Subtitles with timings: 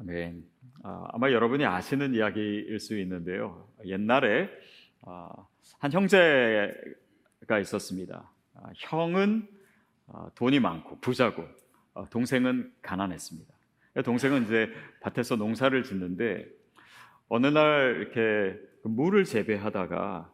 [0.00, 0.44] 아멘.
[0.82, 3.68] 아, 아마 여러분이 아시는 이야기일 수 있는데요.
[3.84, 4.48] 옛날에
[5.02, 5.30] 아,
[5.78, 8.30] 한 형제가 있었습니다.
[8.54, 9.48] 아, 형은
[10.08, 11.44] 아, 돈이 많고 부자고
[11.94, 13.52] 아, 동생은 가난했습니다.
[14.04, 14.70] 동생은 이제
[15.00, 16.46] 밭에서 농사를 짓는데
[17.28, 20.32] 어느 날 이렇게 그 물을 재배하다가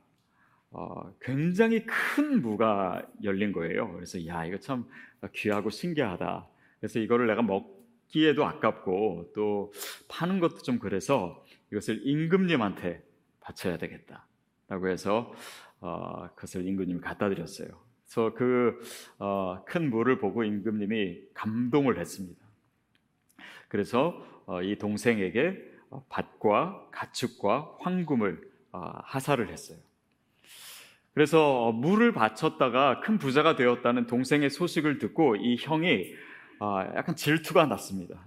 [0.71, 3.93] 어, 굉장히 큰 무가 열린 거예요.
[3.93, 4.87] 그래서 야 이거 참
[5.35, 6.47] 귀하고 신기하다.
[6.81, 7.78] 그래서 이거를 내가 먹
[8.09, 9.73] 기에도 아깝고 또
[10.09, 13.03] 파는 것도 좀 그래서 이것을 임금님한테
[13.41, 15.33] 바쳐야 되겠다라고 해서
[15.81, 17.69] 어, 그것을 임금님이 갖다 드렸어요.
[18.05, 18.77] 그래서 그큰
[19.19, 22.41] 어, 물을 보고 임금님이 감동을 했습니다.
[23.69, 25.57] 그래서 어, 이 동생에게
[26.09, 28.41] 밭과 가축과 황금을
[28.73, 29.79] 어, 하사를 했어요.
[31.15, 36.15] 그래서 물을 바쳤다가 큰 부자가 되었다는 동생의 소식을 듣고 이 형이 아,
[36.97, 38.25] 약간 질투가 났습니다.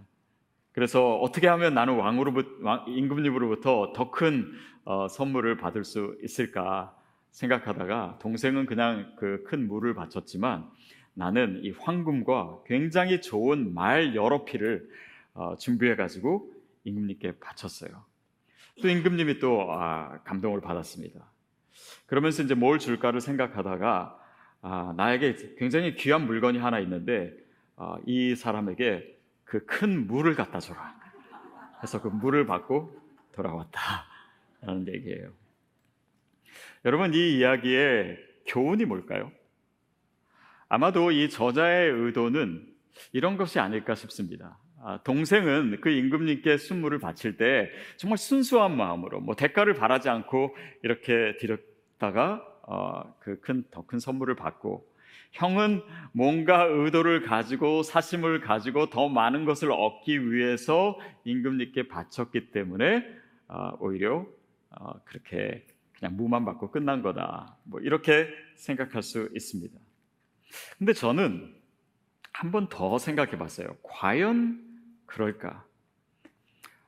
[0.72, 4.52] 그래서 어떻게 하면 나는 왕으로부터 임금님으로부터 더큰
[4.86, 6.96] 어, 선물을 받을 수 있을까
[7.32, 10.70] 생각하다가 동생은 그냥 그 큰 물을 바쳤지만
[11.14, 14.90] 나는 이 황금과 굉장히 좋은 말 여러 피를
[15.34, 16.52] 어, 준비해 가지고
[16.86, 17.92] 임금님께 바쳤어요.
[18.82, 21.20] 또 임금님이 또 아, 감동을 받았습니다.
[22.06, 24.18] 그러면서 이제 뭘 줄까를 생각하다가
[24.62, 27.42] 아, 나에게 굉장히 귀한 물건이 하나 있는데 아,
[28.06, 29.18] 이 사람에게
[29.52, 30.96] 그 큰 물을 갖다 줘라.
[31.84, 32.98] 해서 그 물을 받고
[33.34, 35.34] 돌아왔다라는 얘기예요.
[36.86, 39.30] 여러분 이 이야기의 교훈이 뭘까요?
[40.70, 42.66] 아마도 이 저자의 의도는
[43.12, 44.58] 이런 것이 아닐까 싶습니다.
[44.84, 51.36] 아, 동생은 그 임금님께 순물을 바칠 때 정말 순수한 마음으로 뭐 대가를 바라지 않고 이렇게
[51.40, 51.60] 드렸
[51.98, 54.91] 다가 어, 그큰 더큰 선물을 받고
[55.32, 55.82] 형은
[56.14, 63.06] 뭔가 의도를 가지고 사심을 가지고 더 많은 것을 얻기 위해서 임금님께 바쳤기 때문에
[63.47, 64.25] 어, 오히려
[64.72, 65.66] 어, 그렇게
[65.97, 67.58] 그냥 무만 받고 끝난 거다.
[67.64, 69.78] 뭐 이렇게 생각할 수 있습니다.
[70.78, 71.56] 근데 저는
[72.34, 73.78] 한 번 더 생각해 봤어요.
[73.84, 74.59] 과연
[75.06, 75.66] 그럴까?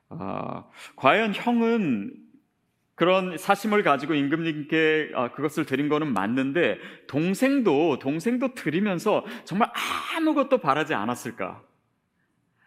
[0.08, 0.64] 아,
[0.96, 2.14] 과연 형은
[2.94, 6.78] 그런 사심을 가지고 임금님께 아, 그것을 드린 거는 맞는데
[7.08, 9.70] 동생도 동생도 드리면서 정말
[10.16, 11.62] 아무것도 바라지 않았을까?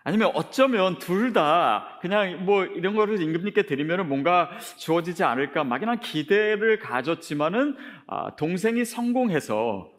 [0.04, 6.80] 아니면 어쩌면 둘 다 그냥 뭐 이런 거를 임금님께 드리면 뭔가 주어지지 않을까 막연한 기대를
[6.80, 7.76] 가졌지만은
[8.08, 9.92] 아, 동생이 성공해서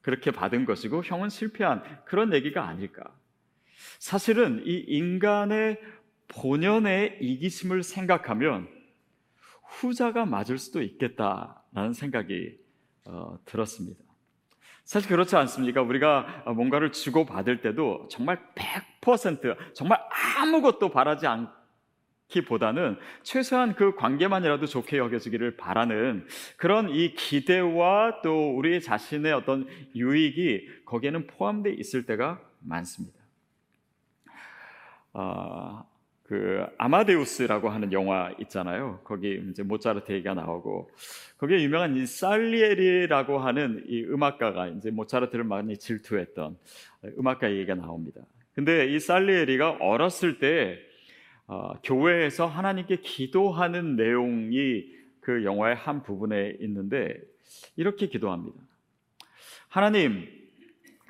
[0.00, 3.04] 그렇게 받은 것이고 형은 실패한 그런 얘기가 아닐까?
[3.98, 5.78] 사실은 이 인간의
[6.28, 8.68] 본연의 이기심을 생각하면
[9.72, 12.58] 후자가 맞을 수도 있겠다라는 생각이
[13.06, 14.02] 어, 들었습니다.
[14.84, 15.82] 사실 그렇지 않습니까?
[15.82, 18.38] 우리가 뭔가를 주고받을 때도 정말
[19.00, 20.00] 100% 정말
[20.38, 29.32] 아무것도 바라지 않기보다는 최소한 그 관계만이라도 좋게 여겨지기를 바라는 그런 이 기대와 또 우리 자신의
[29.32, 33.18] 어떤 유익이 거기에는 포함되어 있을 때가 많습니다.
[35.14, 35.84] 어,
[36.32, 39.00] 그 아마데우스라고 하는 영화 있잖아요.
[39.04, 40.90] 거기 이제 모차르트 얘기가 나오고
[41.36, 46.56] 거기에 유명한 이 살리에리라고 하는 이 음악가가 이제 모차르트를 많이 질투했던
[47.18, 48.22] 음악가 얘기가 나옵니다.
[48.54, 50.78] 근데 이 살리에리가 어렸을 때
[51.48, 54.86] 어, 교회에서 하나님께 기도하는 내용이
[55.20, 57.14] 그 영화의 한 부분에 있는데
[57.76, 58.58] 이렇게 기도합니다.
[59.68, 60.26] 하나님,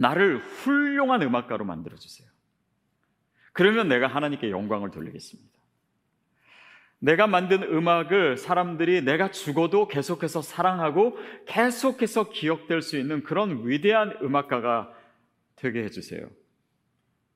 [0.00, 2.31] 나를 훌륭한 음악가로 만들어 주세요.
[3.52, 5.50] 그러면 내가 하나님께 영광을 돌리겠습니다.
[6.98, 14.92] 내가 만든 음악을 사람들이 내가 죽어도 계속해서 사랑하고 계속해서 기억될 수 있는 그런 위대한 음악가가
[15.56, 16.28] 되게 해주세요.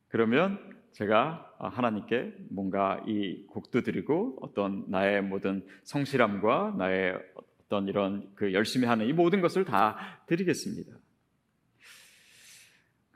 [0.08, 0.58] 그러면
[0.92, 8.86] 제가 하나님께 뭔가 이 곡도 드리고 어떤 나의 모든 성실함과 나의 어떤 이런 그 열심히
[8.86, 10.92] 하는 이 모든 것을 다 드리겠습니다.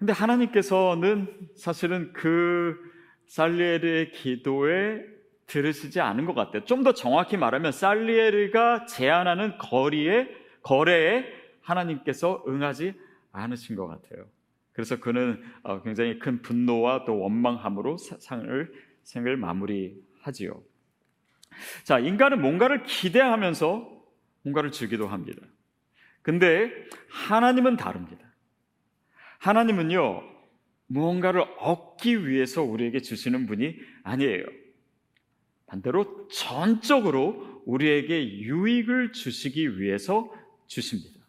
[0.00, 2.74] 근데 하나님께서는 사실은 그
[3.26, 5.04] 살리에르의 기도에
[5.46, 6.64] 들으시지 않은 것 같아요.
[6.64, 10.26] 좀 더 정확히 말하면 살리에르가 제안하는 거리에
[10.62, 11.26] 거래에
[11.60, 12.94] 하나님께서 응하지
[13.32, 14.24] 않으신 것 같아요.
[14.72, 18.72] 그래서 그는 어, 굉장히 큰 분노와 또 원망함으로 상을
[19.02, 20.62] 생을 마무리하지요.
[21.84, 24.02] 자, 인간은 뭔가를 기대하면서
[24.44, 25.42] 뭔가를 주기도 합니다.
[26.22, 26.70] 근데
[27.10, 28.29] 하나님은 다릅니다.
[29.40, 30.22] 하나님은요,
[30.86, 34.44] 무언가를 얻기 위해서 우리에게 주시는 분이 아니에요.
[35.66, 40.32] 반대로 전적으로 우리에게 유익을 주시기 위해서
[40.66, 41.19] 주십니다.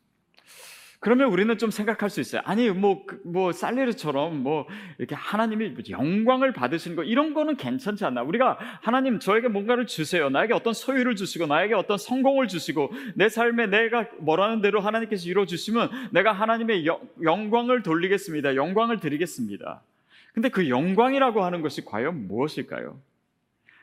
[1.01, 2.43] 그러면 우리는 좀 생각할 수 있어요.
[2.45, 4.67] 아니, 뭐, 그, 뭐, 살레르처럼 뭐,
[4.99, 8.21] 이렇게 하나님이 영광을 받으시는 거, 이런 거는 괜찮지 않나.
[8.21, 10.29] 우리가 하나님 저에게 뭔가를 주세요.
[10.29, 16.09] 나에게 어떤 소유를 주시고, 나에게 어떤 성공을 주시고, 내 삶에 내가 뭐라는 대로 하나님께서 이루어주시면
[16.11, 16.85] 내가 하나님의
[17.23, 18.55] 영광을 돌리겠습니다.
[18.55, 19.81] 영광을 드리겠습니다.
[20.33, 22.99] 근데 그 영광이라고 하는 것이 과연 무엇일까요?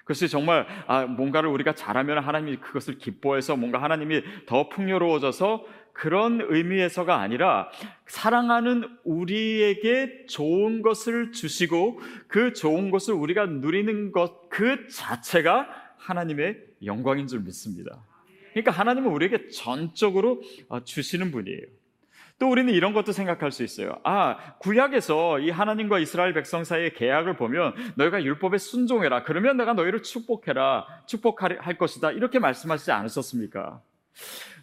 [0.03, 5.67] 그것이 정말 아, 뭔가를 우리가 잘하면 하나님이 그것을 기뻐해서 뭔가 하나님이 더 풍요로워져서
[5.99, 7.71] 그런 의미에서가 아니라
[8.07, 15.69] 사랑하는 우리에게 좋은 것을 주시고 그 좋은 것을 우리가 누리는 것 그 자체가
[15.99, 18.05] 하나님의 영광인 줄 믿습니다.
[18.53, 21.61] 그러니까 하나님은 우리에게 전적으로 어, 주시는 분이에요.
[22.39, 24.01] 또 우리는 이런 것도 생각할 수 있어요.
[24.05, 29.25] 아, 구약에서 이 하나님과 이스라엘 백성 사이의 계약을 보면 너희가 율법에 순종해라.
[29.25, 30.87] 그러면 내가 너희를 축복해라.
[31.07, 32.13] 축복할 것이다.
[32.13, 33.81] 이렇게 말씀하시지 않으셨습니까?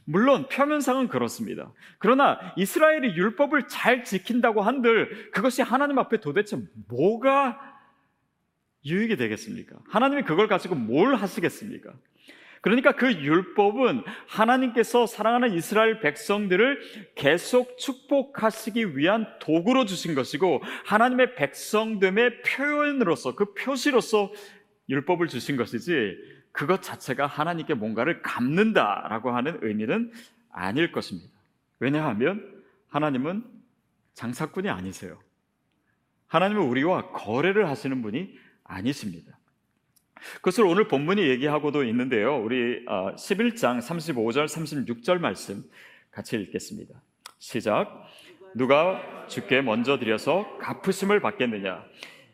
[0.05, 1.71] 물론 표면상은 그렇습니다.
[1.97, 6.57] 그러나 이스라엘이 율법을 잘 지킨다고 한들 그것이 하나님 앞에 도대체
[6.87, 7.59] 뭐가
[8.85, 9.77] 유익이 되겠습니까?
[9.89, 11.91] 하나님이 그걸 가지고 뭘 하시겠습니까?
[12.61, 16.79] 그러니까 그 율법은 하나님께서 사랑하는 이스라엘 백성들을
[17.13, 24.31] 계속 축복하시기 위한 도구로 주신 것이고 하나님의 백성됨의 표현으로서 그 표시로서
[24.89, 26.15] 율법을 주신 것이지
[26.55, 30.11] 그것 자체가 하나님께 뭔가를 갚는다라고 하는 의미는
[30.49, 31.29] 아닐 것입니다.
[31.79, 33.43] 왜냐하면 하나님은
[34.13, 35.19] 장사꾼이 아니세요.
[36.27, 39.37] 하나님은 우리와 거래를 하시는 분이 아니십니다.
[40.35, 42.41] 그것을 오늘 본문이 얘기하고도 있는데요.
[42.41, 45.69] 우리 11장 35절, 36절 말씀
[46.09, 46.95] 같이 읽겠습니다.
[47.37, 48.07] 시작.
[48.55, 51.83] 누가 주께 먼저 드려서 갚으심을 받겠느냐?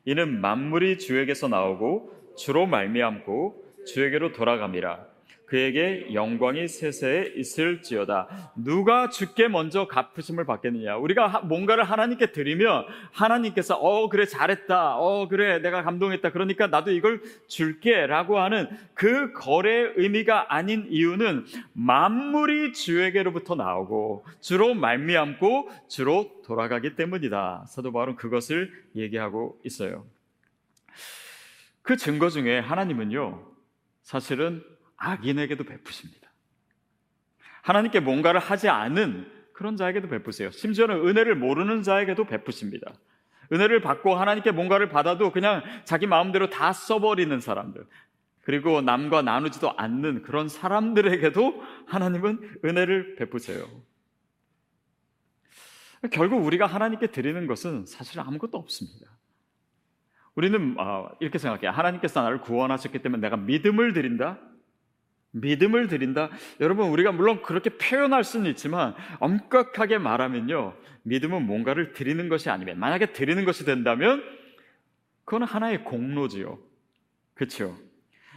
[0.05, 5.07] 이는 만물이 주에게서 나오고 주로 말미암고 주에게로 돌아갑니다.
[5.51, 8.53] 그에게 영광이 세세에 있을지어다.
[8.55, 10.95] 누가 주께 먼저 갚으심을 받겠느냐?
[10.95, 14.95] 우리가 뭔가를 하나님께 드리면 하나님께서 어 그래 잘했다.
[14.95, 16.31] 어 그래 내가 감동했다.
[16.31, 21.43] 그러니까 나도 이걸 줄게라고 하는 그 거래의 의미가 아닌 이유는
[21.73, 27.65] 만물이 주에게로부터 나오고 주로 말미암고 주로 돌아가기 때문이다.
[27.67, 30.05] 사도 바울은 그것을 얘기하고 있어요.
[31.81, 33.50] 그 증거 중에 하나님은요.
[34.03, 34.63] 사실은
[34.97, 36.31] 악인에게도 베푸십니다.
[37.61, 40.51] 하나님께 뭔가를 하지 않은 그런 자에게도 베푸세요.
[40.51, 42.91] 심지어는 은혜를 모르는 자에게도 베푸십니다.
[43.53, 47.85] 은혜를 받고 하나님께 뭔가를 받아도 그냥 자기 마음대로 다 써버리는 사람들.
[48.41, 53.65] 그리고 남과 나누지도 않는 그런 사람들에게도 하나님은 은혜를 베푸세요.
[56.11, 59.05] 결국 우리가 하나님께 드리는 것은 사실 아무것도 없습니다.
[60.35, 61.71] 우리는 아, 이렇게 생각해요.
[61.71, 64.39] 하나님께서 나를 구원하셨기 때문에 내가 믿음을 드린다.
[65.31, 66.29] 믿음을 드린다.
[66.59, 70.73] 여러분, 우리가 물론 그렇게 표현할 수는 있지만 엄격하게 말하면요.
[71.03, 74.23] 믿음은 뭔가를 드리는 것이 아니면 만약에 드리는 것이 된다면
[75.25, 76.59] 그건 하나의 공로지요.
[77.33, 77.77] 그렇죠?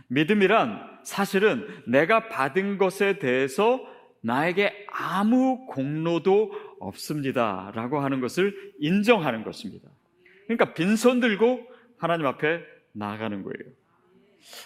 [0.09, 3.81] 믿음이란 사실은 내가 받은 것에 대해서
[4.23, 9.89] 나에게 아무 공로도 없습니다라고 하는 것을 인정하는 것입니다.
[10.47, 12.63] 그러니까 빈손 들고 하나님 앞에
[12.93, 13.73] 나아가는 거예요.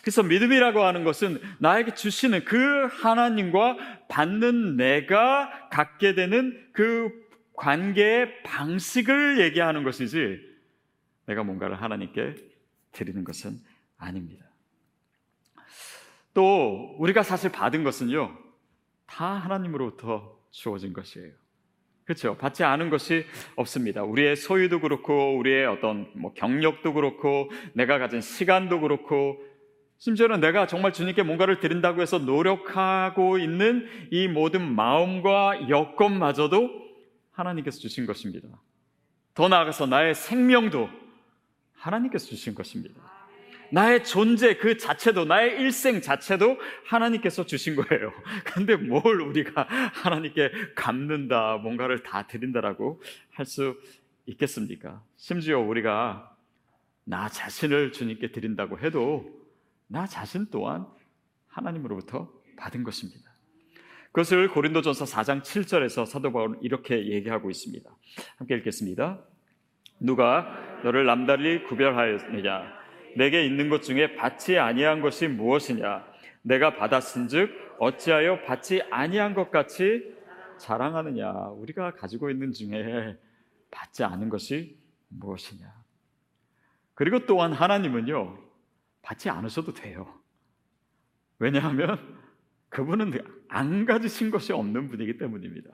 [0.02, 3.76] 그래서 믿음이라고 하는 것은 나에게 주시는 그 하나님과
[4.08, 7.10] 받는 내가 갖게 되는 그
[7.54, 10.40] 관계의 방식을 얘기하는 것이지
[11.26, 12.36] 내가 뭔가를 하나님께
[12.92, 13.58] 드리는 것은
[13.96, 14.46] 아닙니다.
[16.34, 18.36] 또 우리가 사실 받은 것은요
[19.06, 21.32] 다 하나님으로부터 주어진 것이에요.
[22.08, 22.38] 그렇죠.
[22.38, 24.02] 받지 않은 것이 없습니다.
[24.02, 29.36] 우리의 소유도 그렇고, 우리의 어떤 뭐 경력도 그렇고, 내가 가진 시간도 그렇고,
[29.98, 36.70] 심지어는 내가 정말 주님께 뭔가를 드린다고 해서 노력하고 있는 이 모든 마음과 여건마저도
[37.32, 38.48] 하나님께서 주신 것입니다.
[39.34, 40.88] 더 나아가서 나의 생명도
[41.74, 43.17] 하나님께서 주신 것입니다.
[43.70, 48.12] 나의 존재 그 자체도 나의 일생 자체도 하나님께서 주신 거예요.
[48.44, 53.76] 근데 뭘 우리가 하나님께 갚는다, 뭔가를 다 드린다라고 할 수
[54.28, 55.02] 있겠습니까?
[55.16, 56.36] 심지어 우리가
[57.04, 59.24] 나 자신을 주님께 드린다고 해도
[59.86, 60.86] 나 자신 또한
[61.48, 63.32] 하나님으로부터 받은 것입니다.
[64.12, 67.90] 그것을 고린도전서 4장 7절에서 사도 바울은 이렇게 얘기하고 있습니다.
[68.36, 69.20] 함께 읽겠습니다.
[70.00, 72.77] 누가 너를 남달리 구별하였느냐
[73.18, 76.06] 내게 있는 것 중에 받지 아니한 것이 무엇이냐?
[76.42, 80.14] 내가 받았은즉 어찌하여 받지 아니한 것 같이
[80.58, 81.32] 자랑하느냐?
[81.48, 83.16] 우리가 가지고 있는 중에
[83.72, 85.66] 받지 않은 것이 무엇이냐?
[86.94, 88.38] 그리고 또한 하나님은요
[89.02, 90.14] 받지 않으셔도 돼요.
[91.40, 91.98] 왜냐하면
[92.68, 95.70] 그분은 안 가지신 것이 없는 분이기 때문입니다.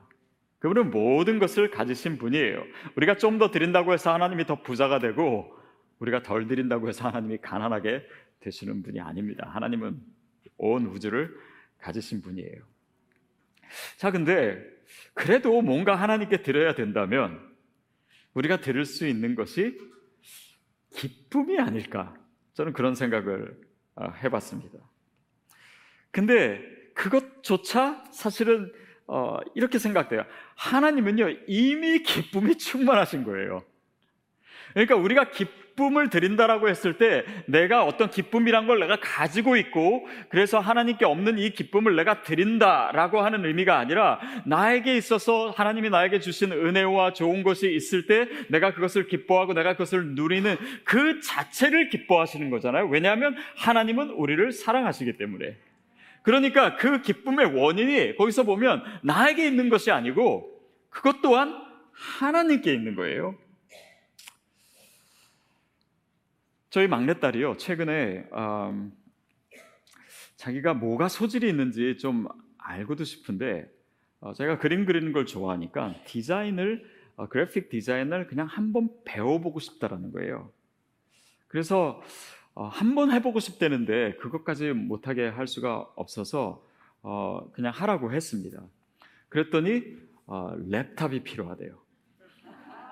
[0.60, 2.64] 그분은 모든 것을 가지신 분이에요.
[2.96, 5.63] 우리가 좀 더 드린다고 해서 하나님이 더 부자가 되고
[5.98, 8.06] 우리가 덜 드린다고 해서 하나님이 가난하게
[8.40, 9.48] 되시는 분이 아닙니다.
[9.52, 10.00] 하나님은
[10.56, 11.34] 온 우주를
[11.78, 12.62] 가지신 분이에요.
[13.96, 14.62] 자, 근데
[15.14, 17.40] 그래도 뭔가 하나님께 드려야 된다면
[18.34, 19.78] 우리가 드릴 수 있는 것이
[20.94, 22.14] 기쁨이 아닐까?
[22.54, 23.56] 저는 그런 생각을
[23.96, 24.78] 어, 해봤습니다.
[26.10, 26.62] 근데
[26.94, 28.72] 그것조차 사실은
[29.06, 30.24] 어, 이렇게 생각돼요.
[30.54, 33.64] 하나님은요, 이미 기쁨이 충만하신 거예요.
[34.72, 40.60] 그러니까 우리가 기쁨 을 드린다라고 했을 때 내가 어떤 기쁨이란 걸 내가 가지고 있고 그래서
[40.60, 47.12] 하나님께 없는 이 기쁨을 내가 드린다라고 하는 의미가 아니라 나에게 있어서 하나님이 나에게 주신 은혜와
[47.12, 52.86] 좋은 것이 있을 때 내가 그것을 기뻐하고 내가 그것을 누리는 그 자체를 기뻐하시는 거잖아요.
[52.86, 55.56] 왜냐하면 하나님은 우리를 사랑하시기 때문에.
[56.22, 60.50] 그러니까 그 기쁨의 원인이 거기서 보면 나에게 있는 것이 아니고
[60.88, 61.52] 그것 또한
[61.92, 63.36] 하나님께 있는 거예요.
[66.74, 68.92] 저희 막내딸이요 최근에 음,
[70.34, 72.26] 자기가 뭐가 소질이 있는지 좀
[72.58, 73.72] 알고도 싶은데
[74.18, 80.50] 어, 제가 그림 그리는 걸 좋아하니까 디자인을 어, 그래픽 디자인을 그냥 한번 배워보고 싶다라는 거예요.
[81.46, 82.02] 그래서
[82.56, 86.66] 어, 한번 해보고 싶다는데 그것까지 못하게 할 수가 없어서
[87.02, 88.60] 어, 그냥 하라고 했습니다.
[89.28, 89.80] 그랬더니
[90.26, 91.78] 어, 랩탑이 필요하대요.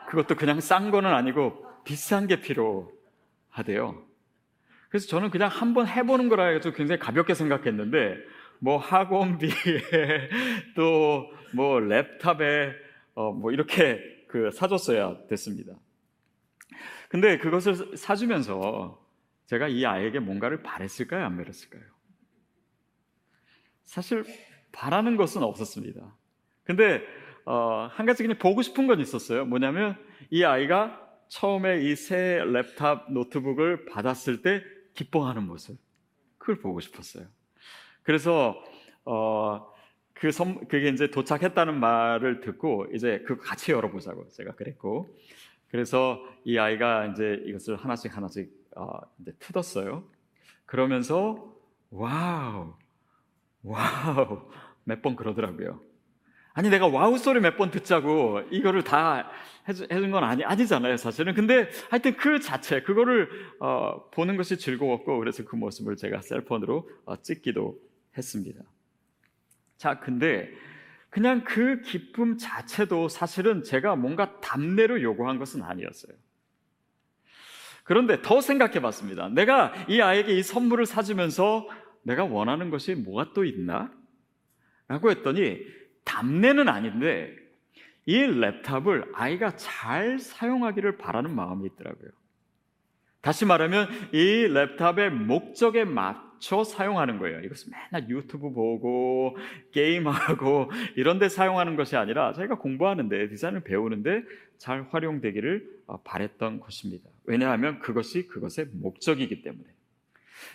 [0.09, 2.92] 그것도 그냥 싼 거는 아니고 비싼 게 필요.
[3.53, 4.05] 하대요.
[4.89, 8.17] 그래서 저는 그냥 한번 해보는 거라 해서 굉장히 가볍게 생각했는데
[8.59, 9.51] 뭐 학원비에
[10.77, 12.75] 또 뭐 랩탑에
[13.15, 15.75] 어 뭐 이렇게 그 사줬어야 됐습니다.
[17.11, 18.99] 근데 그것을 사주면서
[19.47, 21.25] 제가 이 아이에게 뭔가를 바랬을까요?
[21.27, 21.83] 안 바랬을까요?
[23.85, 24.25] 사실
[24.73, 26.17] 바라는 것은 없었습니다.
[26.65, 27.03] 근데
[27.45, 29.45] 어, 한 가지 그냥 보고 싶은 건 있었어요.
[29.45, 29.97] 뭐냐면
[30.31, 31.02] 이 아이가
[31.33, 34.63] 처음에 이 새 랩탑 노트북을 받았을 때
[34.95, 35.79] 기뻐하는 모습
[36.37, 37.27] 그걸 보고 싶었어요.
[38.03, 38.63] 그래서
[39.05, 39.67] 어,
[40.13, 45.17] 그 선, 그게 이제 도착했다는 말을 듣고 이제 그 같이 열어보자고 제가 그랬고
[45.69, 50.05] 그래서 이 아이가 이제 이것을 하나씩 하나씩 어, 이제 뜯었어요.
[50.67, 51.57] 그러면서
[51.91, 52.75] wow
[53.63, 54.51] wow
[54.85, 55.81] 몇 번 그러더라고요.
[56.55, 59.31] 아니 내가 wow 소리 몇 번 듣자고 이거를 다
[59.69, 61.35] 해준 건 아니, 아니잖아요 사실은.
[61.35, 63.29] 근데 하여튼 그 자체 그거를
[63.61, 67.79] 어, 보는 것이 즐거웠고 그래서 그 모습을 제가 cell phone으로 어, 찍기도
[68.17, 68.61] 했습니다.
[69.77, 70.51] 자 근데
[71.11, 76.13] 그냥 그 기쁨 자체도 사실은 제가 뭔가 답례로 요구한 것은 아니었어요.
[77.85, 79.29] 그런데 더 생각해 봤습니다.
[79.29, 81.69] 내가 이 아이에게 이 선물을 사주면서
[82.03, 83.93] 내가 원하는 것이 뭐가 또 있나?
[84.89, 85.59] 라고 했더니
[86.05, 87.35] 답례는 아닌데
[88.07, 92.11] 이 랩탑을 아이가 잘 사용하기를 바라는 마음이 있더라고요.
[93.21, 97.41] 다시 말하면 이 랩탑의 목적에 맞춰 사용하는 거예요.
[97.41, 99.37] 이것을 맨날 유튜브 보고
[99.71, 104.25] 게임하고 이런 데 사용하는 것이 아니라 저희가 공부하는데 디자인을 배우는데
[104.59, 107.09] 잘 활용되기를 어, 바랬던 것입니다.
[107.25, 109.65] 왜냐하면 그것이 그것의 목적이기 때문에.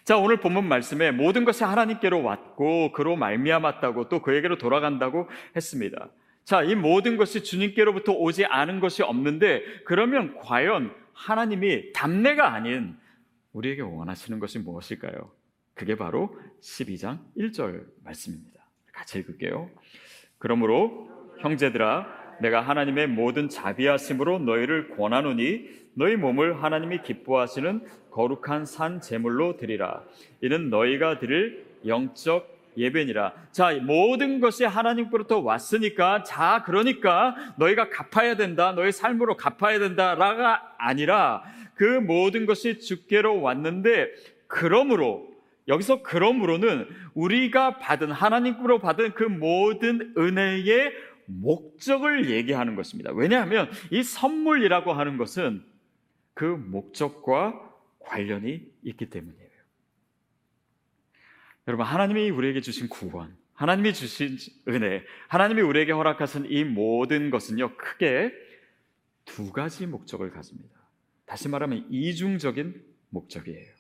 [0.04, 6.10] 자, 오늘 본문 말씀에 모든 것이 하나님께로 왔고 그로 말미암았다고 또 그에게로 돌아간다고 했습니다.
[6.44, 12.96] 자, 이 모든 것이 주님께로부터 오지 않은 것이 없는데 그러면 과연 하나님이 답례가 아닌
[13.52, 15.32] 우리에게 원하시는 것이 무엇일까요?
[15.74, 18.66] 그게 바로 12장 1절 말씀입니다.
[18.94, 19.70] 같이 읽을게요.
[20.38, 29.58] 그러므로 형제들아 내가 하나님의 모든 자비하심으로 너희를 권하노니 너희 몸을 하나님이 기뻐하시는 거룩한 산 제물로
[29.58, 30.04] 드리라.
[30.42, 33.34] 이는 너희가 드릴 영적 예배니라.
[33.52, 38.72] 자, 모든 것이 하나님께로부터 왔으니까, 자, 그러니까 너희가 갚아야 된다.
[38.74, 44.12] 너희 삶으로 갚아야 된다라가 아니라 그 모든 것이 주께로 왔는데,
[44.46, 45.28] 그러므로,
[45.68, 50.94] 여기서 그러므로는 우리가 받은, 하나님께로 받은 그 모든 은혜의
[51.28, 53.12] 목적을 얘기하는 것입니다.
[53.12, 55.64] 왜냐하면 이 선물이라고 하는 것은
[56.34, 57.62] 그 목적과
[58.00, 59.48] 관련이 있기 때문이에요.
[61.68, 64.38] 여러분, 하나님이 우리에게 주신 구원, 하나님이 주신
[64.70, 68.32] 은혜, 하나님이 우리에게 허락하신 이 모든 것은요, 크게
[69.26, 70.78] 두 가지 목적을 가집니다.
[71.26, 73.74] 다시 말하면 이중적인 목적이에요.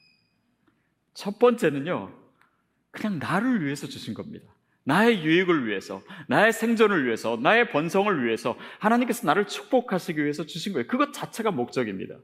[1.13, 2.13] 첫 번째는요,
[2.91, 4.53] 그냥 나를 위해서 주신 겁니다.
[4.87, 10.87] 나의 유익을 위해서, 나의 생존을 위해서, 나의 번성을 위해서, 하나님께서 나를 축복하시기 위해서 주신 거예요.
[10.87, 12.15] 그것 자체가 목적입니다.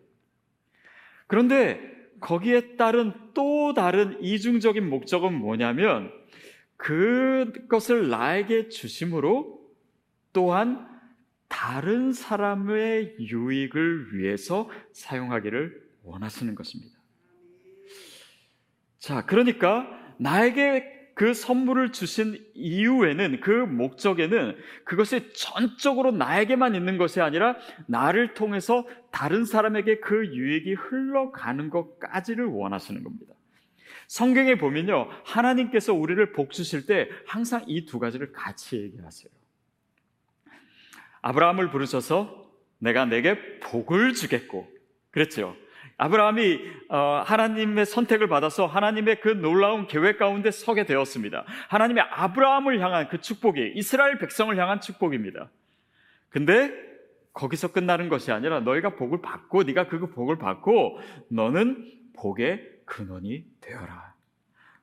[1.27, 1.81] 그런데
[2.21, 6.09] 거기에 따른 또 다른 이중적인 목적은 뭐냐면
[6.77, 9.61] 그것을 나에게 주심으로
[10.31, 10.87] 또한
[11.49, 16.97] 다른 사람의 유익을 위해서 사용하기를 원하시는 것입니다.
[18.99, 19.85] 자, 그러니까
[20.17, 27.55] 나에게 그 선물을 주신 이유에는 그 목적에는 그것이 전적으로 나에게만 있는 것이 아니라
[27.87, 33.33] 나를 통해서 다른 사람에게 그 유익이 흘러가는 것까지를 원하시는 겁니다.
[34.07, 35.09] 성경에 보면요.
[35.23, 39.31] 하나님께서 우리를 복 주실 때 항상 이 두 가지를 같이 얘기하세요.
[41.21, 44.67] 아브라함을 부르셔서 내가 내게 복을 주겠고
[45.11, 45.55] 그랬죠.
[45.97, 46.59] 아브라함이
[46.89, 51.45] 어, 하나님의 선택을 받아서 하나님의 그 놀라운 계획 가운데 서게 되었습니다.
[51.69, 55.49] 하나님의 아브라함을 향한 그 축복이 이스라엘 백성을 향한 축복입니다.
[56.29, 56.71] 근데
[57.33, 60.99] 거기서 끝나는 것이 아니라 너희가 복을 받고 네가 그 복을 받고
[61.29, 64.13] 너는 복의 근원이 되어라.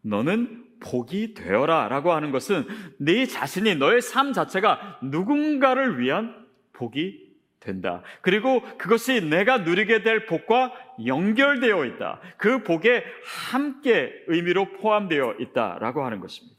[0.03, 2.67] 너는 복이 되어라 라고 하는 것은
[2.99, 7.30] 네 자신이 너의 삶 자체가 누군가를 위한 복이
[7.61, 8.03] 된다.
[8.23, 10.73] 그리고 그것이 내가 누리게 될 복과
[11.05, 12.21] 연결되어 있다.
[12.39, 13.05] 그 복에
[13.51, 16.59] 함께 의미로 포함되어 있다라고 하는 것입니다.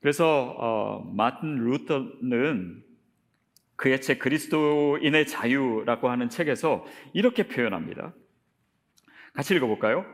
[0.00, 2.84] 그래서 어, 마틴 루터는
[3.76, 8.12] 그의 책 그리스도인의 자유라고 하는 책에서 이렇게 표현합니다.
[9.34, 10.04] 같이 읽어볼까요?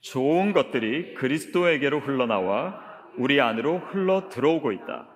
[0.00, 2.80] 좋은 것들이 그리스도에게로 흘러나와
[3.16, 5.09] 우리 안으로 흘러 들어오고 있다.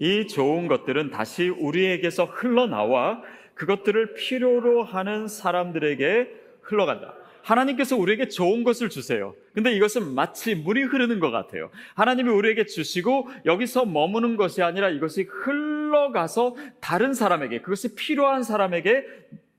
[0.00, 3.22] 이 좋은 것들은 다시 우리에게서 흘러나와
[3.54, 6.30] 그것들을 필요로 하는 사람들에게
[6.62, 7.14] 흘러간다.
[7.42, 9.34] 하나님께서 우리에게 좋은 것을 주세요.
[9.54, 11.70] 근데 이것은 마치 물이 흐르는 것 같아요.
[11.94, 19.04] 하나님이 우리에게 주시고 여기서 머무는 것이 아니라 이것이 흘러가서 다른 사람에게, 그것이 필요한 사람에게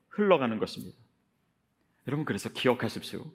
[0.10, 0.96] 흘러가는 것입니다.
[2.08, 3.26] 여러분, 그래서 기억하십시오.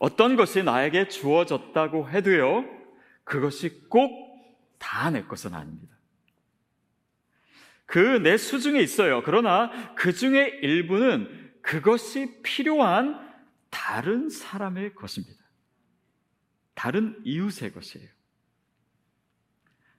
[0.00, 2.64] 어떤 것이 나에게 주어졌다고 해도요,
[3.24, 4.28] 그것이 꼭
[4.78, 5.97] 다 내 것은 아닙니다.
[7.88, 9.22] 그 내 수중에 있어요.
[9.24, 11.26] 그러나 그 중에 일부는
[11.62, 13.18] 그것이 필요한
[13.70, 15.42] 다른 사람의 것입니다.
[16.74, 18.06] 다른 이웃의 것이에요.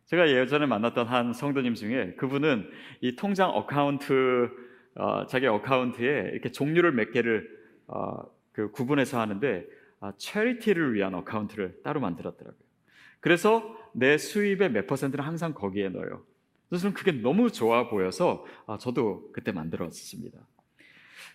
[0.05, 2.69] 제가 예전에 만났던 한 성도님 중에 그분은
[3.01, 4.49] 이 통장 account,
[4.95, 7.49] 어, 자기 account에 이렇게 종류를 몇 개를
[7.87, 8.21] 어,
[8.51, 9.65] 그 구분해서 하는데
[9.99, 12.63] 아, charity를 위한 account를 따로 만들었더라고요.
[13.19, 16.23] 그래서 내 수입의 몇 퍼센트를 항상 거기에 넣어요.
[16.77, 20.37] 저는 그게 너무 좋아 보여서 아, 저도 그때 만들었습니다.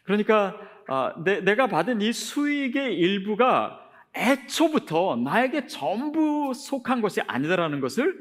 [0.05, 3.81] 그러니까 아, 내, 가 받은 이 수익의 일부가
[4.14, 8.16] 애초부터 나에게 전부 속한 것이 아니다라는 것을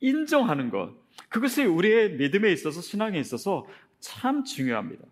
[0.00, 0.92] 인정하는 것.
[1.28, 3.66] 그것이 우리의 믿음에 있어서 신앙에 있어서
[4.00, 5.04] 참 중요합니다.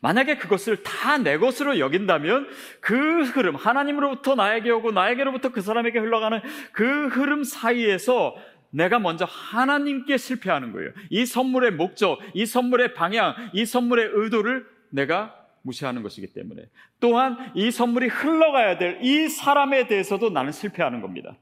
[0.00, 2.48] 만약에 그것을 다 내 것으로 여긴다면
[2.80, 6.40] 그 흐름, 하나님으로부터 나에게 오고 나에게로부터 그 사람에게 흘러가는
[6.72, 8.36] 그 흐름 사이에서
[8.70, 10.90] 내가 먼저 하나님께 실패하는 거예요.
[11.10, 16.62] 이 선물의 목적, 이 선물의 방향, 이 선물의 의도를 내가 무시하는 것이기 때문에
[17.00, 21.36] 또한 이 선물이 흘러가야 될 이 사람에 대해서도 나는 실패하는 겁니다.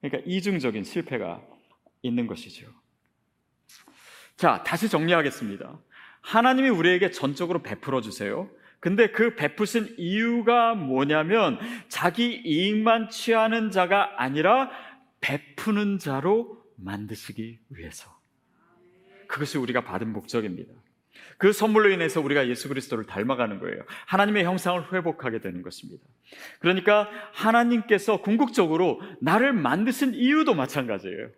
[0.00, 1.42] 그러니까 이중적인 실패가
[2.02, 2.68] 있는 것이죠.
[4.36, 5.78] 자, 다시 정리하겠습니다.
[6.20, 8.48] 하나님이 우리에게 전적으로 베풀어 주세요.
[8.80, 14.70] 근데 그 베푸신 이유가 뭐냐면 자기 이익만 취하는 자가 아니라
[15.20, 18.18] 베푸는 자로 만드시기 위해서.
[19.26, 20.72] 그것이 우리가 받은 목적입니다.
[21.36, 23.82] 그 선물로 인해서 우리가 예수 그리스도를 닮아가는 거예요.
[24.06, 26.04] 하나님의 형상을 회복하게 되는 것입니다.
[26.60, 31.30] 그러니까 하나님께서 궁극적으로 나를 만드신 이유도 마찬가지예요.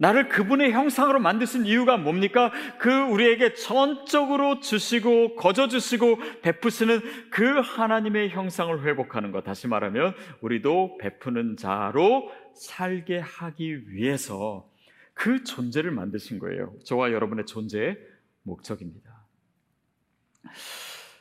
[0.00, 2.50] 나를 그분의 형상으로 만드신 이유가 뭡니까?
[2.78, 9.44] 그 우리에게 전적으로 주시고 거저 주시고 베푸시는 그 하나님의 형상을 회복하는 것.
[9.44, 14.66] 다시 말하면 우리도 베푸는 자로 살게 하기 위해서
[15.12, 16.72] 그 존재를 만드신 거예요.
[16.86, 17.98] 저와 여러분의 존재의
[18.44, 19.10] 목적입니다.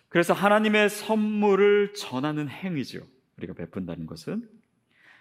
[0.08, 3.06] 그래서 하나님의 선물을 전하는 행위죠.
[3.40, 4.48] 우리가 베푼다는 것은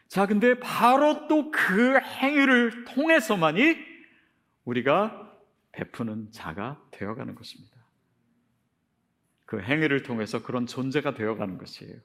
[0.08, 3.76] 자, 근데 바로 또 그 행위를 통해서만이
[4.64, 5.38] 우리가
[5.72, 7.76] 베푸는 자가 되어가는 것입니다.
[9.44, 11.98] 그 행위를 통해서 그런 존재가 되어가는 것이에요.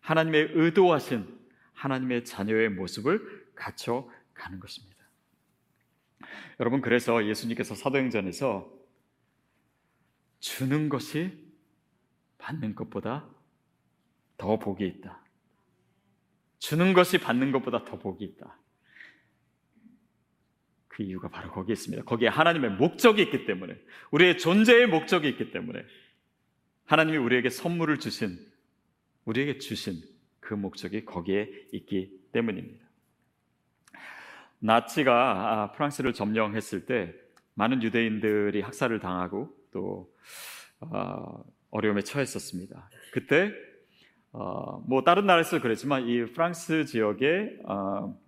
[0.00, 1.38] 하나님의 의도하신
[1.72, 4.96] 하나님의 자녀의 모습을 갖춰가는 것입니다.
[6.58, 8.70] 여러분, 그래서 예수님께서 사도행전에서
[10.40, 11.48] 주는 것이
[12.38, 13.28] 받는 것보다
[14.36, 15.19] 더 복이 있다.
[16.70, 18.56] 주는 것이 받는 것보다 더 복이 있다.
[20.86, 22.04] 그 이유가 바로 거기에 있습니다.
[22.04, 23.76] 거기에 하나님의 목적이 있기 때문에,
[24.12, 25.84] 우리의 존재의 목적이 있기 때문에,
[26.84, 28.38] 하나님이 우리에게 선물을 주신,
[29.24, 30.00] 우리에게 주신
[30.38, 32.86] 그 목적이 거기에 있기 때문입니다.
[34.60, 37.12] 나치가 아, 프랑스를 점령했을 때
[37.54, 40.14] 많은 유대인들이 학살을 당하고 또
[40.78, 42.90] 어, 어려움에 처했었습니다.
[43.12, 43.52] 그때
[44.32, 48.18] 어, 뭐 다른 나라에서 그랬지만 이 프랑스 지역에 어,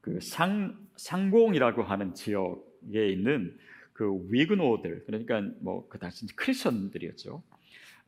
[0.00, 3.56] 그 상, 상공이라고 하는 지역에 있는
[3.92, 7.42] 그 위그노들 그러니까 뭐 그 당시 크리스천들이었죠.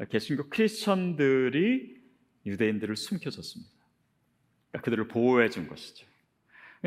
[0.09, 2.01] 개신교 크리스천들이
[2.47, 3.71] 유대인들을 숨겨줬습니다.
[4.71, 6.07] 그러니까 그들을 보호해 준 것이죠.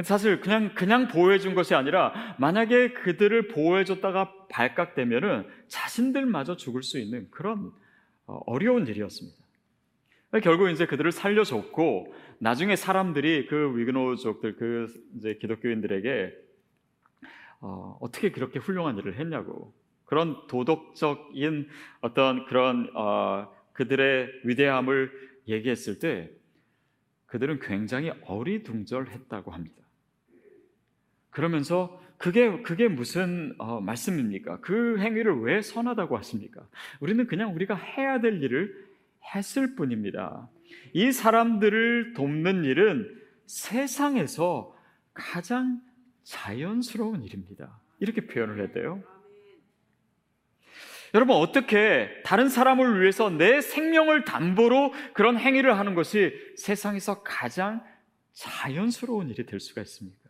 [0.04, 7.00] 사실 그냥 그냥 보호해 준 것이 아니라 만약에 그들을 보호해 줬다가 발각되면은 자신들마저 죽을 수
[7.00, 7.72] 있는 그런
[8.26, 9.45] 어, 어려운 일이었습니다.
[10.44, 16.34] 결국 이제 그들을 살려줬고 나중에 사람들이 그 위그노족들 그 이제 기독교인들에게
[17.62, 19.74] 어, 어떻게 그렇게 훌륭한 일을 했냐고
[20.06, 21.68] 그런 도덕적인
[22.02, 25.12] 어떤 그런 어, 그들의 위대함을
[25.48, 26.32] 얘기했을 때
[27.28, 29.76] 그들은 굉장히 어리둥절했다고 합니다.
[31.30, 34.60] 그러면서 그게 그게 무슨 어, 말씀입니까?
[34.62, 36.66] 그 행위를 왜 선하다고 하십니까?
[37.00, 38.86] 우리는 그냥 우리가 해야 될 일을
[39.34, 40.50] 했을 뿐입니다.
[40.94, 43.10] 이 사람들을 돕는 일은
[43.46, 44.76] 세상에서
[45.14, 45.82] 가장
[46.24, 47.80] 자연스러운 일입니다.
[48.00, 49.02] 이렇게 표현을 했대요.
[51.14, 57.82] 여러분, 어떻게 다른 사람을 위해서 내 생명을 담보로 그런 행위를 하는 것이 세상에서 가장
[58.34, 60.26] 자연스러운 일이 될 수가 있습니까?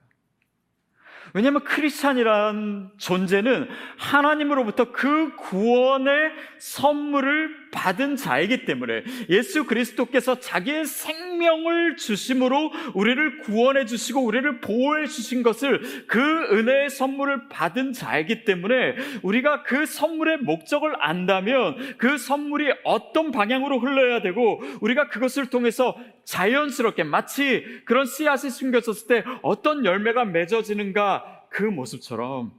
[1.34, 12.72] 왜냐하면 크리스찬이라는 존재는 하나님으로부터 그 구원의 선물을 받은 자이기 때문에 예수 그리스도께서 자기의 생명을 주심으로
[12.94, 16.20] 우리를 구원해 주시고 우리를 보호해 주신 것을 그
[16.52, 24.22] 은혜의 선물을 받은 자이기 때문에 우리가 그 선물의 목적을 안다면 그 선물이 어떤 방향으로 흘러야
[24.22, 32.52] 되고 우리가 그것을 통해서 자연스럽게 마치 그런 씨앗이 숨겨졌을 때 어떤 열매가 맺어지는가 그 모습처럼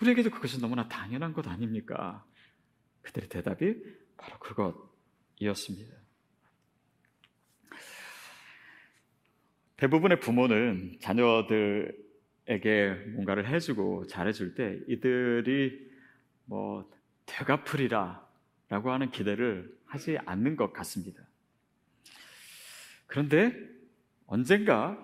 [0.00, 2.24] 우리에게도 그것이 너무나 당연한 것 아닙니까?
[3.02, 3.76] 그들의 대답이
[4.24, 5.94] 바로 그것이었습니다.
[9.76, 11.92] 대부분의 부모는 자녀들에게
[13.14, 15.90] 뭔가를 해주고 잘해줄 때 이들이
[16.46, 16.90] 뭐
[17.26, 18.26] 되갚으리라
[18.68, 21.22] 라고 하는 기대를 하지 않는 것 같습니다.
[23.06, 23.54] 그런데
[24.26, 24.98] 언젠가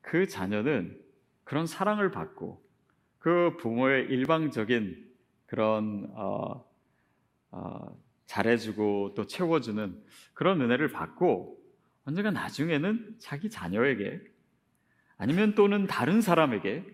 [0.00, 1.00] 그 자녀는
[1.44, 2.66] 그런 사랑을 받고
[3.18, 5.06] 그 부모의 일방적인
[5.46, 6.64] 그런 어,
[7.50, 11.58] 어, 잘해주고 또 채워주는 그런 은혜를 받고
[12.04, 14.20] 언젠가 나중에는 자기 자녀에게
[15.16, 16.84] 아니면 또는 다른 사람에게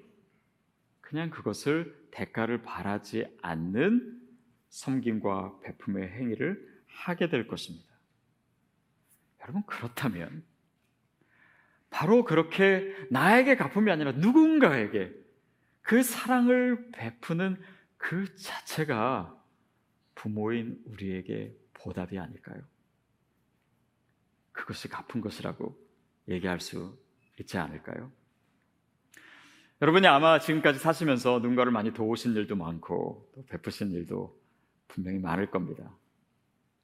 [1.01, 4.21] 그냥 그것을 대가를 바라지 않는
[4.71, 7.93] 섬김과 베품의 행위를 하게 될 것입니다.
[9.43, 10.45] 여러분, 그렇다면
[11.91, 15.13] 바로 그렇게 나에게 갚음이 아니라 누군가에게
[15.83, 17.61] 그 사랑을 베푸는
[17.99, 19.44] 그 자체가
[20.25, 22.63] 부모인 우리에게 보답이 아닐까요?
[24.53, 25.79] 그것이 갚은 것이라고
[26.29, 26.99] 얘기할 수
[27.39, 28.11] 있지 않을까요?
[29.83, 34.41] 여러분이 아마 지금까지 사시면서 누군가를 많이 도우신 일도 많고 또 베푸신 일도
[34.89, 35.95] 분명히 많을 겁니다.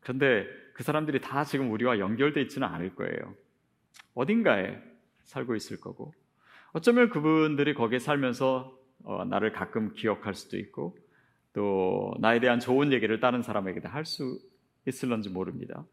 [0.01, 3.35] 그런데 그 사람들이 다 지금 우리와 연결되어 있지는 않을 거예요.
[4.13, 4.83] 어딘가에
[5.25, 6.13] 살고 있을 거고
[6.73, 10.99] 어쩌면 그분들이 거기에 살면서 어, 나를 가끔 기억할 수도 있고
[11.53, 14.39] 또 나에 대한 좋은 얘기를 다른 사람에게 할수
[14.87, 15.85] 있을런지 모릅니다.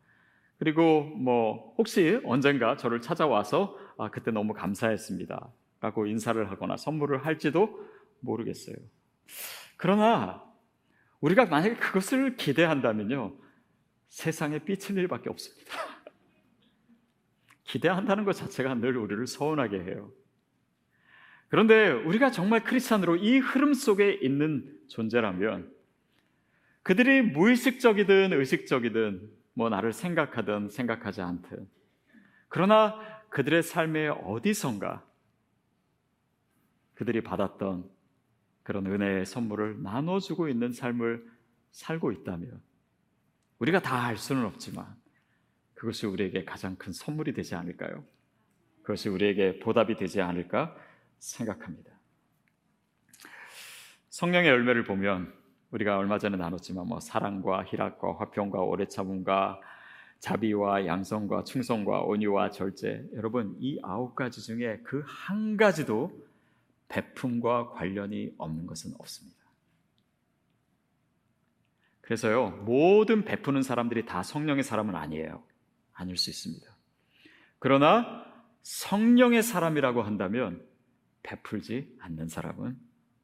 [0.59, 5.51] 그리고 뭐 혹시 언젠가 저를 찾아와서 아 그때 너무 감사했습니다.
[5.79, 7.87] 라고 인사를 하거나 선물을 할지도
[8.21, 8.75] 모르겠어요.
[9.77, 10.43] 그러나
[11.21, 13.35] 우리가 만약에 그것을 기대한다면요.
[14.09, 15.71] 세상에 삐칠 일밖에 없습니다.
[17.63, 20.11] 기대한다는 것 자체가 늘 우리를 서운하게 해요.
[21.49, 25.71] 그런데 우리가 정말 크리스찬으로 이 흐름 속에 있는 존재라면
[26.83, 31.67] 그들이 무의식적이든 의식적이든 뭐 나를 생각하든 생각하지 않든
[32.49, 35.05] 그러나 그들의 삶의 어디선가
[36.95, 37.89] 그들이 받았던
[38.63, 41.25] 그런 은혜의 선물을 나눠주고 있는 삶을
[41.71, 42.61] 살고 있다면
[43.59, 44.85] 우리가 다 알 수는 없지만
[45.73, 48.03] 그것이 우리에게 가장 큰 선물이 되지 않을까요?
[48.81, 50.75] 그것이 우리에게 보답이 되지 않을까
[51.19, 51.91] 생각합니다.
[54.09, 55.33] 성령의 열매를 보면
[55.71, 59.59] 우리가 얼마 전에 나눴지만 뭐 사랑과 희락과 화평과 오래 참음과
[60.19, 66.11] 자비와 양성과 충성과 온유와 절제 여러분 이 아홉 가지 중에 그 한 가지도
[66.87, 69.37] 베품과 관련이 없는 것은 없습니다.
[72.01, 75.43] 그래서요 모든 베푸는 사람들이 다 성령의 사람은 아니에요.
[75.93, 76.65] 아닐 수 있습니다.
[77.59, 78.23] 그러나
[78.63, 80.65] 성령의 사람이라고 한다면
[81.23, 82.77] 베풀지 않는 사람은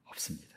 [0.06, 0.54] 없습니다.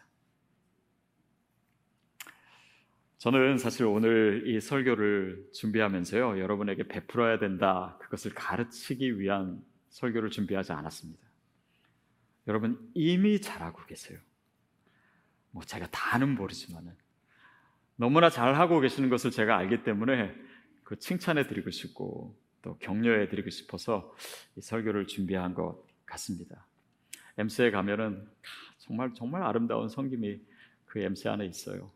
[3.19, 11.27] 저는 사실 오늘 이 설교를 준비하면서요, 여러분에게 베풀어야 된다, 그것을 가르치기 위한 설교를 준비하지 않았습니다.
[12.47, 14.19] 여러분 이미 잘하고 계세요.
[15.51, 16.95] 뭐 제가 다는 모르지만은
[17.97, 20.35] 너무나 잘하고 계시는 것을 제가 알기 때문에
[20.85, 24.15] 그 칭찬해 드리고 싶고 또 격려해 드리고 싶어서
[24.57, 26.67] 이 설교를 준비한 것 같습니다.
[27.39, 28.27] MC에 가면은
[28.79, 30.41] 정말 정말 아름다운 성김이
[30.87, 31.91] 그 MC 안에 있어요.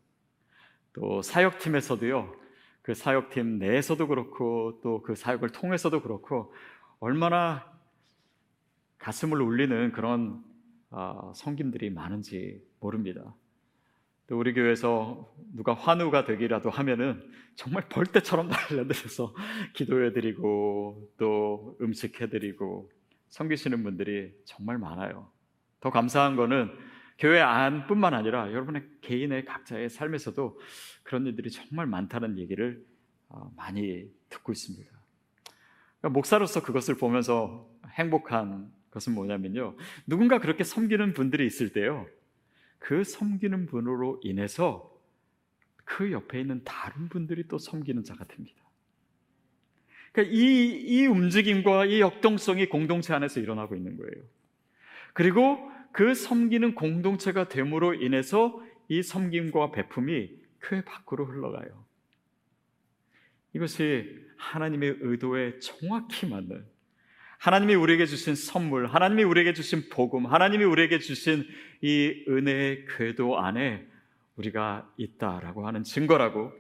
[0.93, 2.35] 또 사역팀에서도요.
[2.83, 6.53] 그 사역팀 내에서도 그렇고 또 그 사역을 통해서도 그렇고
[6.99, 7.71] 얼마나
[8.99, 10.45] 가슴을 울리는 그런
[10.91, 13.35] 어, 성김들이 많은지 모릅니다.
[14.27, 17.23] 또 우리 교회에서 누가 환우가 되기라도 하면은
[17.55, 19.35] 정말 벌떼처럼 달려들어서
[19.75, 22.91] 기도해드리고 또 음식해드리고
[23.31, 25.31] 섬기시는 분들이 정말 많아요.
[25.81, 26.71] 더 감사한 거는
[27.19, 30.59] 교회 안뿐만 아니라 여러분의 개인의 각자의 삶에서도
[31.03, 32.85] 그런 일들이 정말 많다는 얘기를
[33.29, 34.91] 어, 많이 듣고 있습니다.
[36.01, 39.77] 그러니까 목사로서 그것을 보면서 행복한 것은 뭐냐면요.
[40.07, 42.07] 누군가 그렇게 섬기는 분들이 있을 때요.
[42.79, 44.91] 그 섬기는 분으로 인해서
[45.85, 48.63] 그 옆에 있는 다른 분들이 또 섬기는 자가 됩니다.
[50.13, 54.25] 그러니까 이, 이 움직임과 이 역동성이 공동체 안에서 일어나고 있는 거예요.
[55.13, 60.31] 그리고 그 섬기는 공동체가 됨으로 인해서 이 섬김과 베품이
[60.63, 61.85] 교회 밖으로 흘러가요.
[63.55, 66.65] 이것이 하나님의 의도에 정확히 맞는
[67.39, 71.47] 하나님이 우리에게 주신 선물, 하나님이 우리에게 주신 복음, 하나님이 우리에게 주신
[71.81, 73.87] 이 은혜의 궤도 안에
[74.37, 76.53] 우리가 있다라고 하는 증거라고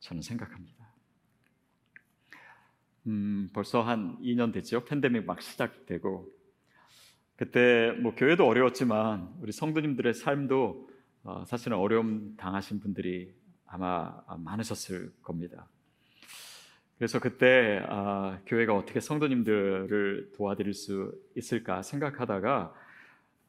[0.00, 0.83] 저는 생각합니다.
[3.06, 4.84] 음, 벌써 한 2년 됐죠.
[4.84, 6.28] 팬데믹 막 시작되고
[7.36, 10.88] 그때 뭐 교회도 어려웠지만 우리 성도님들의 삶도
[11.24, 13.34] 어, 사실은 어려움 당하신 분들이
[13.66, 15.68] 아마 많으셨을 겁니다.
[16.96, 22.72] 그래서 그때 아, 교회가 어떻게 성도님들을 도와드릴 수 있을까 생각하다가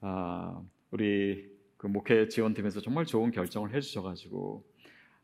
[0.01, 4.65] 아, 우리 그 목회 지원팀에서 정말 좋은 결정을 해주셔가지고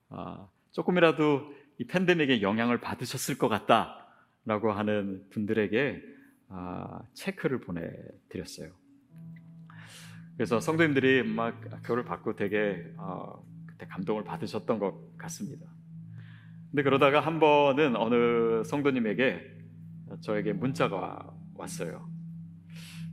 [0.10, 4.01] 아, 조금이라도 이 팬데믹의 영향을 받으셨을 것 같다
[4.46, 6.02] 라고 하는 분들에게
[6.50, 8.72] 아, 체크를 보내드렸어요.
[10.36, 15.68] 그래서 성도님들이 막 교를 받고 되게 어, 그때 감동을 받으셨던 것 같습니다.
[16.72, 19.58] 근데 그러다가 한 번은 어느 성도님에게
[20.22, 22.10] 저에게 문자가 왔어요.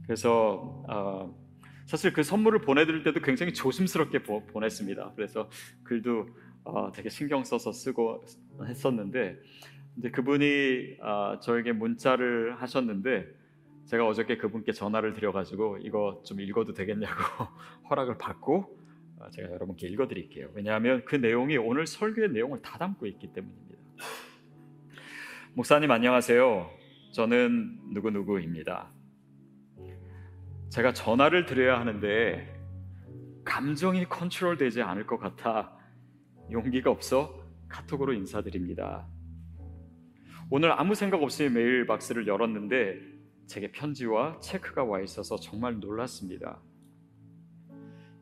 [0.05, 1.49] 그래서 어,
[1.87, 5.49] 사실 그 선물을 보내드릴 때도 굉장히 조심스럽게 보, 냈습니다 그래서
[5.85, 6.29] 글도
[6.65, 8.25] 어, 되게 신경 써서 쓰고
[8.67, 9.39] 했었는데
[9.99, 13.27] 이제 그분이 어, 저에게 문자를 하셨는데
[13.87, 17.15] 제가 어저께 그분께 전화를 드려가지고 이거 좀 읽어도 되겠냐고
[17.91, 18.79] 허락을 받고
[19.19, 20.51] 어, 제가 여러분께 읽어드릴게요.
[20.55, 23.79] 왜냐하면 그 내용이 오늘 설교의 내용을 다 담고 있기 때문입니다.
[25.55, 26.71] 목사님 안녕하세요.
[27.13, 28.93] 저는 누구 누구입니다.
[30.69, 32.55] 제가 전화를 드려야 하는데
[33.45, 35.77] 감정이 컨트롤되지 않을 것 같아
[36.53, 39.09] 용기가 없어 카톡으로 인사드립니다.
[40.51, 42.99] 오늘 아무 생각 없이 메일 박스를 열었는데
[43.47, 46.63] 제게 편지와 체크가 와 있어서 정말 놀랐습니다.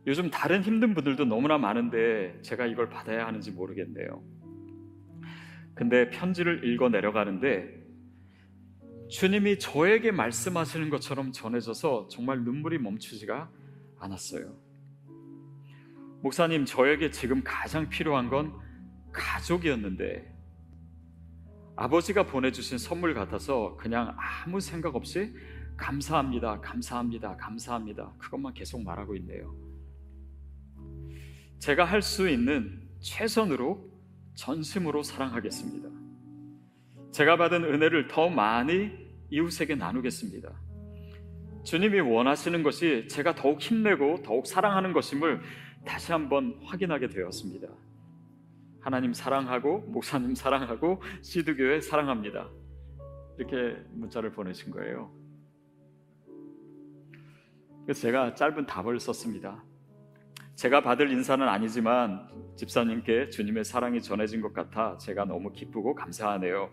[0.09, 4.25] 요즘 다른 힘든 분들도 너무나 많은데 제가 이걸 받아야 하는지 모르겠네요.
[5.75, 7.85] 근데 편지를 읽어 내려가는데
[9.09, 13.51] 주님이 저에게 말씀하시는 것처럼 전해져서 정말 눈물이 멈추지가
[13.99, 14.53] 않았어요.
[16.23, 18.53] 목사님, 저에게 지금 가장 필요한 건
[19.13, 20.36] 가족이었는데
[21.77, 25.35] 아버지가 보내주신 선물 같아서 그냥 아무 생각 없이
[25.77, 28.15] 감사합니다, 감사합니다, 감사합니다.
[28.19, 29.55] 그것만 계속 말하고 있네요.
[31.59, 33.91] 제가 할 수 있는 최선으로
[34.35, 35.89] 전심으로 사랑하겠습니다.
[37.13, 38.91] 제가 받은 은혜를 더 많이
[39.31, 40.51] 이웃에게 나누겠습니다.
[41.65, 45.41] 주님이 원하시는 것이 제가 더욱 힘내고 더욱 사랑하는 것임을
[45.85, 47.69] 다시 한번 확인하게 되었습니다.
[48.87, 52.49] 하나님 사랑하고 목사님 사랑하고 시드교회 사랑합니다.
[53.37, 55.13] 이렇게 문자를 보내신 거예요.
[57.83, 59.65] 그래서 제가 짧은 답을 썼습니다.
[60.55, 66.71] 제가 받을 인사는 아니지만 집사님께 주님의 사랑이 전해진 것 같아 제가 너무 기쁘고 감사하네요.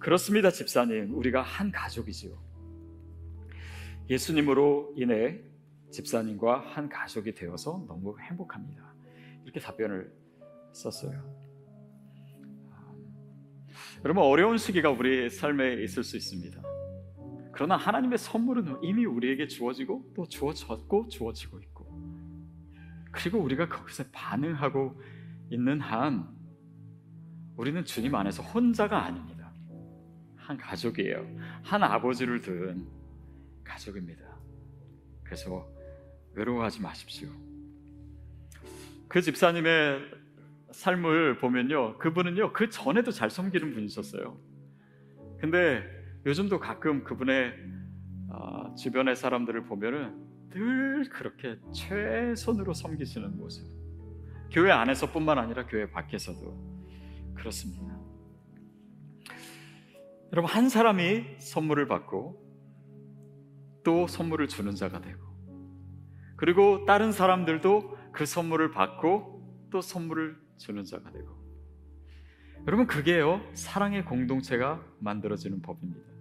[0.00, 1.14] 그렇습니다, 집사님.
[1.14, 2.36] 우리가 한 가족이지요.
[4.10, 5.40] 예수님으로 인해
[5.92, 8.92] 집사님과 한 가족이 되어서 너무 행복합니다.
[9.44, 10.20] 이렇게 답변을
[10.72, 11.32] 썼어요.
[14.04, 16.60] 여러분 어려운 시기가 우리 삶에 있을 수 있습니다.
[17.52, 21.72] 그러나 하나님의 선물은 이미 우리에게 주어지고 또 주어졌고 주어지고 있고
[23.12, 25.00] 그리고 우리가 거기서 반응하고
[25.50, 26.28] 있는 한
[27.56, 29.52] 우리는 주님 안에서 혼자가 아닙니다.
[30.36, 31.24] 한 가족이에요.
[31.62, 32.88] 한 아버지를 둔
[33.62, 34.22] 가족입니다.
[35.22, 35.68] 그래서
[36.34, 37.28] 외로워하지 마십시오.
[39.08, 40.21] 그 집사님의
[40.72, 41.98] 삶을 보면요.
[41.98, 44.38] 그분은요, 그 전에도 잘 섬기는 분이셨어요.
[45.38, 45.82] 근데
[46.26, 47.52] 요즘도 가끔 그분의
[48.30, 53.64] 어, 주변의 사람들을 보면은 늘 그렇게 최선으로 섬기시는 모습.
[54.50, 57.98] 교회 안에서뿐만 아니라 교회 밖에서도 그렇습니다.
[60.32, 62.40] 여러분, 한 사람이 선물을 받고
[63.84, 65.20] 또 선물을 주는 자가 되고,
[66.36, 71.28] 그리고 다른 사람들도 그 선물을 받고 또 선물을 주는 자가 되고,
[72.66, 76.12] 여러분, 그게요, 사랑의 공동체가 만들어지는 법입니다.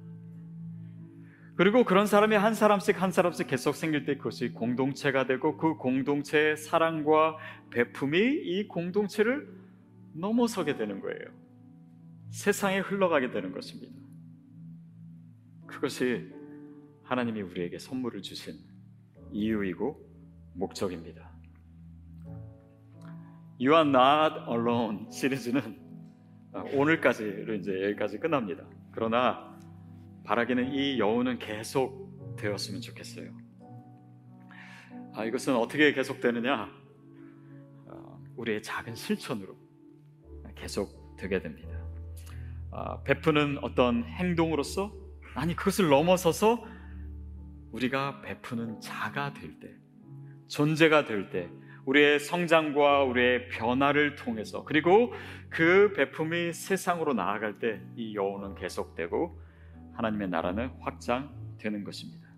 [1.56, 6.58] 그리고 그런 사람이 한 사람씩 한 사람씩 계속 생길 때 그것이 공동체가 되고 그 공동체의
[6.58, 7.38] 사랑과
[7.70, 9.48] 배품이 이 공동체를
[10.14, 11.20] 넘어서게 되는 거예요.
[12.32, 13.94] 세상에 흘러가게 되는 것입니다.
[15.68, 16.32] 그것이
[17.04, 18.56] 하나님이 우리에게 선물을 주신
[19.32, 20.10] 이유이고
[20.56, 21.31] 목적입니다.
[23.62, 25.80] You are not alone 시리즈는
[26.74, 28.66] 오늘까지로 이제 여기까지 끝납니다.
[28.92, 29.56] 그러나
[30.24, 33.38] 바라기는 이 여운은 계속 되었으면 좋겠어요.
[35.14, 36.72] 아, 이것은 어떻게 계속되느냐?
[37.86, 39.56] 어, 우리의 작은 실천으로
[40.56, 41.78] 계속 되게 됩니다.
[42.72, 44.92] 아, 베푸는 어떤 행동으로서
[45.36, 46.66] 아니 그것을 넘어서서
[47.74, 49.70] 우리가 베푸는 자가 될 때,
[50.48, 51.48] 존재가 될 때,
[51.86, 55.14] 우리의 성장과 우리의 변화를 통해서 그리고
[55.50, 59.40] 그 베품이 세상으로 나아갈 때 이 여운은 계속되고
[59.94, 62.30] 하나님의 나라는 확장되는 것입니다.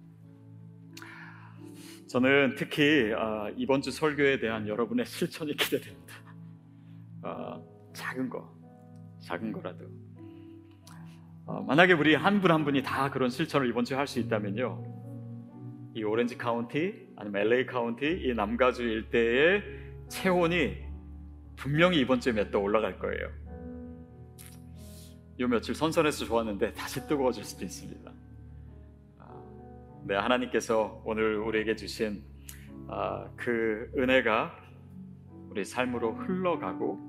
[2.08, 3.12] 저는 특히
[3.58, 6.13] 이번 주 설교에 대한 여러분의 실천이 기대됩니다.
[7.93, 8.53] 작은 거,
[9.21, 9.86] 작은 거라도.
[11.67, 15.91] 만약에 우리 한 분 한 분이 다 그런 실천을 이번 주에 할 수 있다면요.
[15.95, 19.63] 이 오렌지 카운티 아니면 LA 카운티 이 남가주 일대의
[20.09, 20.75] 체온이
[21.55, 23.29] 분명히 이번 주에 몇 도 올라갈 거예요.
[25.39, 28.12] 요 며칠 선선해서 좋았는데 다시 뜨거워질 수도 있습니다.
[30.05, 32.25] 네, 하나님께서 오늘 우리에게 주신
[33.38, 34.59] 그 은혜가
[35.49, 36.99] 우리 삶으로 흘러가고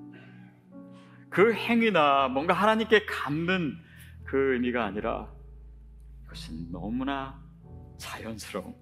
[1.28, 3.76] 그 행위나 뭔가 하나님께 갚는
[4.22, 5.28] 그 의미가 아니라
[6.22, 7.42] 그것이 너무나
[7.98, 8.74] 자연스러운,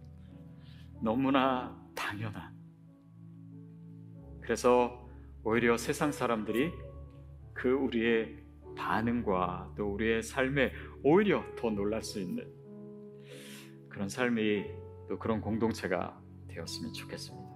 [1.03, 2.55] 너무나 당연한.
[4.41, 5.09] 그래서
[5.45, 6.73] 오히려 세상 사람들이
[7.53, 8.43] 그 우리의
[8.77, 12.51] 반응과 또 우리의 삶에 오히려 더 놀랄 수 있는
[13.89, 14.65] 그런 삶이
[15.09, 17.52] 또 그런 공동체가 되었으면 좋겠습니다.